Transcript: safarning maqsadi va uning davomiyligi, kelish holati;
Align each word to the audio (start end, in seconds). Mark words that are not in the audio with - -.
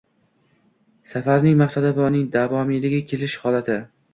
safarning 1.11 1.59
maqsadi 1.61 1.91
va 1.99 2.09
uning 2.13 2.25
davomiyligi, 2.37 3.03
kelish 3.13 3.41
holati; 3.45 3.79